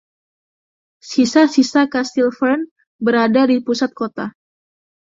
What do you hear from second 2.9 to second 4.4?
berada di pusat kota.